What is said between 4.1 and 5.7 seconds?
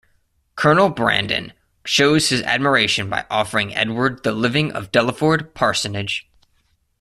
the living of Delaford